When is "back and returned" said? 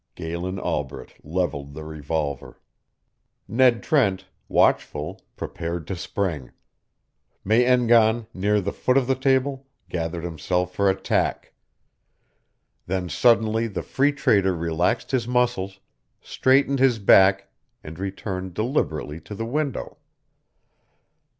16.97-18.55